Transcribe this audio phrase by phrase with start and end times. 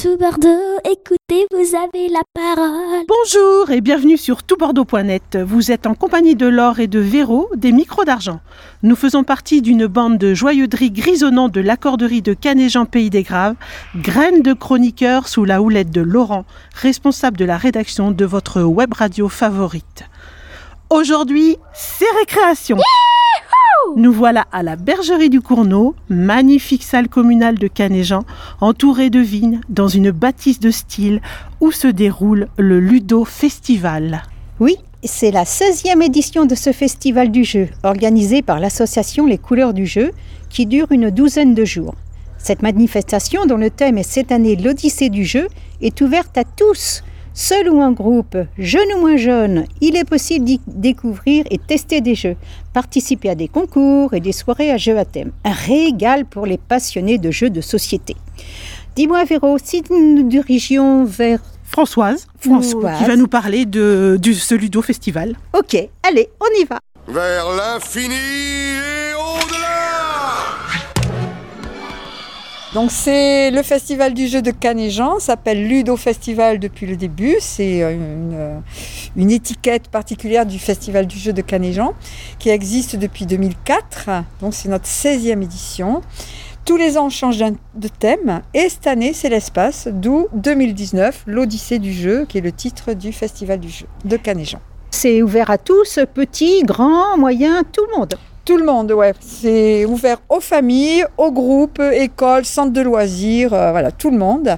[0.00, 3.04] tout Bordeaux, écoutez, vous avez la parole.
[3.08, 5.36] Bonjour et bienvenue sur toutbordeaux.net.
[5.44, 8.38] Vous êtes en compagnie de Laure et de Véro, des micros d'argent.
[8.84, 13.56] Nous faisons partie d'une bande de joyeuderies grisonnants de l'accorderie de Canéjean Pays des Graves,
[13.96, 16.44] graines de chroniqueurs sous la houlette de Laurent,
[16.74, 20.04] responsable de la rédaction de votre web radio favorite.
[20.90, 22.78] Aujourd'hui, c'est récréation.
[23.96, 28.24] Nous voilà à la bergerie du Cournot, magnifique salle communale de Canéjean,
[28.60, 31.20] entourée de vignes, dans une bâtisse de style
[31.60, 34.22] où se déroule le Ludo Festival.
[34.60, 39.74] Oui, c'est la 16e édition de ce festival du jeu, organisé par l'association Les Couleurs
[39.74, 40.10] du Jeu,
[40.50, 41.94] qui dure une douzaine de jours.
[42.38, 45.48] Cette manifestation, dont le thème est cette année l'Odyssée du jeu,
[45.80, 47.02] est ouverte à tous,
[47.40, 52.00] Seul ou en groupe, jeune ou moins jeune, il est possible d'y découvrir et tester
[52.00, 52.34] des jeux,
[52.74, 55.30] participer à des concours et des soirées à jeux à thème.
[55.44, 58.16] Un régal pour les passionnés de jeux de société.
[58.96, 61.38] Dis-moi Véro, si nous nous dirigions vers...
[61.62, 62.98] Françoise, Françoise.
[62.98, 65.36] qui va nous parler de, du ce Ludo Festival.
[65.56, 66.80] Ok, allez, on y va.
[67.06, 68.97] Vers l'infini
[72.74, 77.36] Donc c'est le festival du jeu de Canéjean, s'appelle Ludo Festival depuis le début.
[77.40, 78.58] C'est euh, une, euh,
[79.16, 81.94] une étiquette particulière du festival du jeu de Canéjean
[82.38, 84.10] qui existe depuis 2004.
[84.42, 86.02] Donc c'est notre 16e édition.
[86.66, 91.78] Tous les ans on change de thème et cette année c'est l'espace, d'où 2019 l'Odyssée
[91.78, 94.60] du jeu qui est le titre du festival du jeu de Canéjean.
[94.90, 98.14] C'est ouvert à tous, petits, grands, moyens, tout le monde.
[98.48, 99.12] Tout le monde, ouais.
[99.20, 104.56] C'est ouvert aux familles, aux groupes, écoles, centres de loisirs, euh, voilà, tout le monde.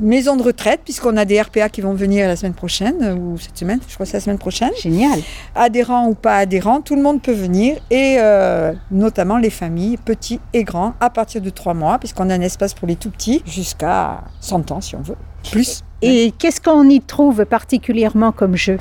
[0.00, 3.36] Maison de retraite, puisqu'on a des RPA qui vont venir la semaine prochaine, euh, ou
[3.36, 4.70] cette semaine, je crois que c'est la semaine prochaine.
[4.80, 5.18] Génial.
[5.56, 10.38] Adhérents ou pas adhérents, tout le monde peut venir, et euh, notamment les familles, petits
[10.52, 13.42] et grands, à partir de 3 mois, puisqu'on a un espace pour les tout petits,
[13.44, 15.16] jusqu'à 100 ans si on veut.
[15.50, 15.82] Plus.
[16.00, 18.78] Et qu'est-ce qu'on y trouve particulièrement comme jeu?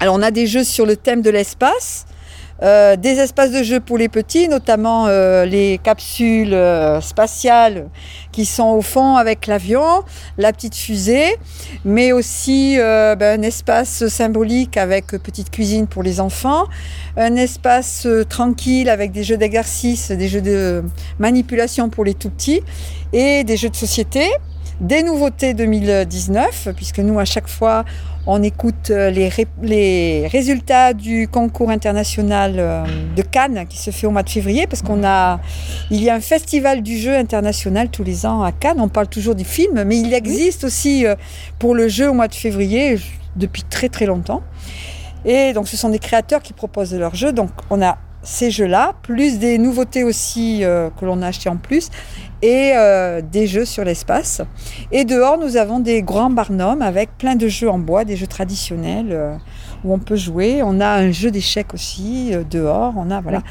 [0.00, 2.06] Alors on a des jeux sur le thème de l'espace,
[2.62, 7.88] euh, des espaces de jeu pour les petits, notamment euh, les capsules euh, spatiales
[8.32, 10.02] qui sont au fond avec l'avion,
[10.38, 11.36] la petite fusée,
[11.84, 16.66] mais aussi euh, ben, un espace symbolique avec petite cuisine pour les enfants,
[17.16, 20.84] un espace euh, tranquille avec des jeux d'exercice, des jeux de
[21.18, 22.62] manipulation pour les tout petits
[23.12, 24.28] et des jeux de société.
[24.80, 27.84] Des nouveautés 2019, puisque nous, à chaque fois,
[28.26, 33.90] on écoute euh, les, ré- les résultats du concours international euh, de Cannes qui se
[33.90, 35.38] fait au mois de février parce qu'on a
[35.90, 38.80] il y a un festival du jeu international tous les ans à Cannes.
[38.80, 41.14] On parle toujours du film, mais il existe aussi euh,
[41.58, 42.98] pour le jeu au mois de février
[43.36, 44.42] depuis très très longtemps.
[45.26, 47.32] Et donc ce sont des créateurs qui proposent leurs jeux.
[47.32, 51.56] Donc on a ces jeux-là, plus des nouveautés aussi euh, que l'on a acheté en
[51.56, 51.90] plus,
[52.42, 54.42] et euh, des jeux sur l'espace.
[54.92, 58.26] Et dehors, nous avons des grands barnums avec plein de jeux en bois, des jeux
[58.26, 59.34] traditionnels euh,
[59.84, 60.62] où on peut jouer.
[60.62, 62.94] On a un jeu d'échecs aussi dehors.
[62.96, 63.42] On a voilà.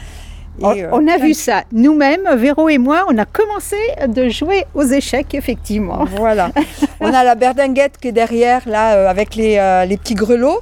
[0.62, 1.64] On, euh, on a vu ça.
[1.72, 3.78] Nous-mêmes, Véro et moi, on a commencé
[4.08, 6.06] de jouer aux échecs, effectivement.
[6.18, 6.52] Voilà.
[7.02, 10.59] On a la berdinguette qui est derrière, là, euh, avec les, euh, les petits grelots,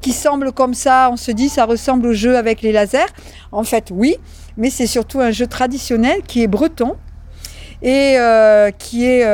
[0.00, 1.08] qui semblent comme ça.
[1.10, 3.06] On se dit, ça ressemble au jeu avec les lasers.
[3.52, 4.16] En fait, oui,
[4.56, 6.96] mais c'est surtout un jeu traditionnel qui est breton
[7.82, 8.16] et
[8.78, 9.24] qui est.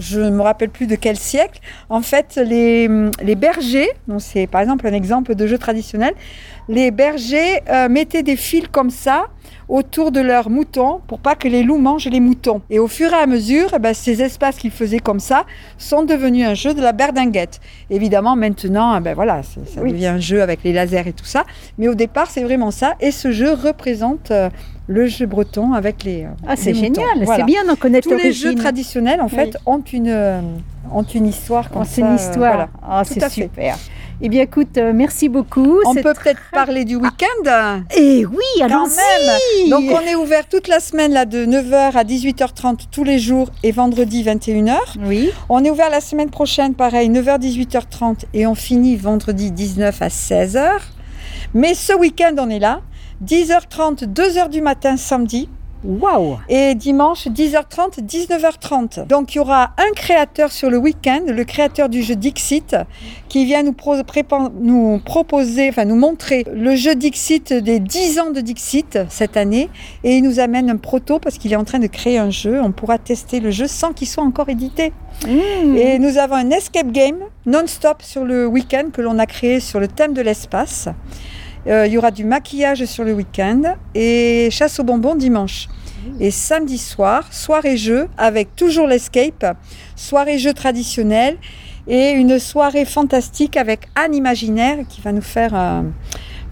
[0.00, 1.60] je ne me rappelle plus de quel siècle.
[1.88, 2.88] En fait, les,
[3.22, 6.14] les bergers, c'est par exemple un exemple de jeu traditionnel,
[6.68, 9.28] les bergers euh, mettaient des fils comme ça
[9.70, 12.60] autour de leurs moutons pour pas que les loups mangent les moutons.
[12.70, 15.44] Et au fur et à mesure, eh ben, ces espaces qu'ils faisaient comme ça
[15.78, 17.60] sont devenus un jeu de la berdinguette.
[17.88, 19.92] Évidemment, maintenant, eh ben voilà, ça Oui.
[19.92, 21.44] devient un jeu avec les lasers et tout ça.
[21.78, 22.94] Mais au départ, c'est vraiment ça.
[23.00, 24.50] Et ce jeu représente euh,
[24.88, 26.24] le jeu breton avec les.
[26.24, 27.04] euh, Ah, c'est génial.
[27.22, 27.36] Voilà.
[27.36, 30.40] C'est bien d'en connaître Tous les jeux traditionnels, en fait, ont, une, euh,
[30.92, 32.36] ont une histoire comme Oh, C'est une histoire.
[32.54, 32.68] voilà.
[32.82, 33.48] Ah, c'est à fait.
[34.22, 35.80] Eh bien, écoute, euh, merci beaucoup.
[35.86, 39.70] On peut peut-être parler du week-end Eh oui, même.
[39.70, 43.48] Donc on est ouvert toute la semaine là de 9h à 18h30 tous les jours
[43.62, 44.76] et vendredi 21h.
[45.06, 50.02] Oui, On est ouvert la semaine prochaine pareil 9h 18h30 et on finit vendredi 19
[50.02, 50.68] à 16h.
[51.54, 52.82] Mais ce week-end on est là
[53.24, 55.48] 10h30 2h du matin samedi
[56.48, 59.06] et dimanche 10h30 19h30.
[59.06, 62.76] Donc il y aura un créateur sur le week-end, le créateur du jeu Dixit
[63.28, 68.18] qui vient nous, pro- prépan- nous proposer, enfin nous montrer le jeu Dixit des 10
[68.20, 69.68] ans de Dixit cette année
[70.04, 72.60] et il nous amène un proto parce qu'il est en train de créer un jeu.
[72.62, 74.92] On pourra tester le jeu sans qu'il soit encore édité.
[75.26, 75.76] Mmh.
[75.76, 77.16] Et nous avons un escape game
[77.46, 80.88] non-stop sur le week-end que l'on a créé sur le thème de l'espace.
[81.66, 85.68] Euh, il y aura du maquillage sur le week-end et chasse aux bonbons dimanche.
[86.18, 89.56] Et samedi soir, soirée jeu avec toujours l'escape,
[89.96, 91.36] soirée jeu traditionnelle
[91.86, 95.86] et une soirée fantastique avec Anne Imaginaire qui va nous faire un,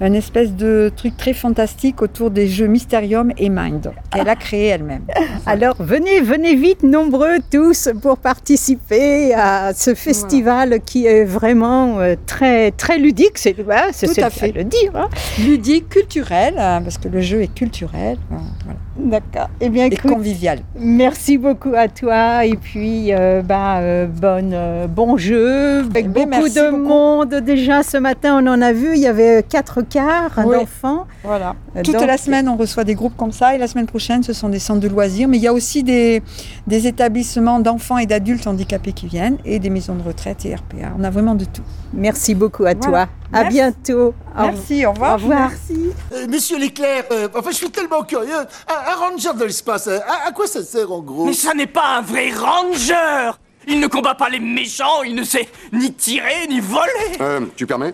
[0.00, 4.66] un espèce de truc très fantastique autour des jeux Mysterium et Mind qu'elle a créé
[4.66, 5.02] elle-même.
[5.46, 12.14] Alors venez, venez vite, nombreux tous, pour participer à ce festival qui est vraiment euh,
[12.26, 13.36] très, très ludique.
[13.38, 14.92] C'est ouais, c'est- Tout c'est à le dire.
[14.94, 15.08] hein.
[15.38, 19.48] Ludique, culturel, euh, parce que le jeu est culturel euh, voilà, D'accord.
[19.60, 20.58] Eh bien, et convivial.
[20.78, 26.08] merci beaucoup à toi et puis euh, bah, euh, bonne, euh, bon jeu avec Eh
[26.26, 26.82] beaucoup de beaucoup.
[26.82, 27.34] monde.
[27.36, 30.56] Déjà ce matin, on en a vu, il y avait quatre quarts Oui.
[30.56, 31.06] d'enfants.
[31.22, 31.54] Voilà.
[31.84, 34.32] Toute donc- la semaine, on reçoit des groupes comme ça, et la semaine prochaine, ce
[34.32, 35.28] sont des centres de loisirs.
[35.28, 36.20] Mais il y a aussi des,
[36.66, 40.88] des établissements d'enfants et d'adultes handicapés qui viennent, et des maisons de retraite et RPA.
[40.98, 41.62] On a vraiment de tout.
[41.94, 43.06] Merci beaucoup à Voilà.
[43.06, 43.08] toi.
[43.32, 43.54] À Merci.
[43.56, 44.14] bientôt.
[44.36, 45.12] Au Merci, au revoir.
[45.12, 45.50] Au revoir.
[45.50, 45.87] Merci.
[46.12, 48.34] Euh, Monsieur Leclerc, euh, enfin, je suis tellement curieux.
[48.34, 51.26] Un, un ranger de l'espace, euh, à, à quoi ça sert en gros?
[51.26, 53.32] Mais ça n'est pas un vrai ranger!
[53.66, 57.18] Il ne combat pas les méchants, il ne sait ni tirer ni voler!
[57.20, 57.92] Euh, tu permets?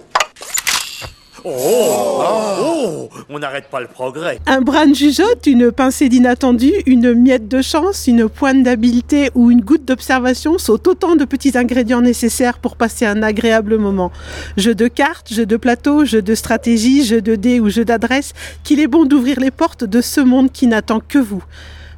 [1.46, 4.38] Oh, on n'arrête pas le progrès.
[4.46, 9.50] Un brin de jugeote, une pincée d'inattendu, une miette de chance, une pointe d'habileté ou
[9.50, 14.10] une goutte d'observation sont autant de petits ingrédients nécessaires pour passer un agréable moment.
[14.56, 18.32] Jeu de cartes, jeu de plateau, jeu de stratégie, jeu de dés ou jeu d'adresse,
[18.62, 21.44] qu'il est bon d'ouvrir les portes de ce monde qui n'attend que vous.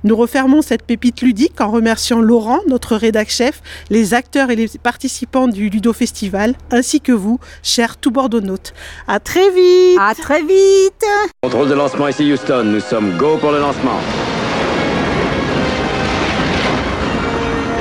[0.06, 3.60] Nous refermons cette pépite ludique en remerciant Laurent, notre rédac chef,
[3.90, 8.72] les acteurs et les participants du Ludo Festival, ainsi que vous, chers tout bordeauxnautes.
[9.08, 11.04] À très vite À très vite.
[11.42, 13.98] Contrôle de lancement ici Houston, nous sommes go pour le lancement.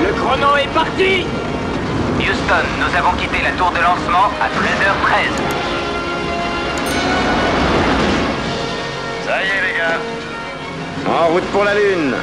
[0.01, 1.27] Le chrono est parti
[2.17, 5.74] Houston, nous avons quitté la tour de lancement à 13h13.
[11.07, 12.15] En route pour la Lune.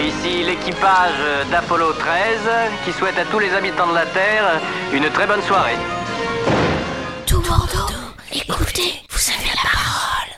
[0.00, 2.50] Ici l'équipage d'Apollo 13
[2.84, 4.60] qui souhaite à tous les habitants de la Terre
[4.92, 5.76] une très bonne soirée.